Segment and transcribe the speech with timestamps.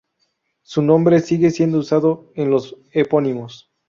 [0.63, 3.69] Su nombre sigue siendo usado en los epónimos.